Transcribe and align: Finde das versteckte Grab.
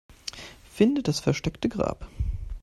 Finde 0.67 1.03
das 1.03 1.19
versteckte 1.19 1.69
Grab. 1.69 2.07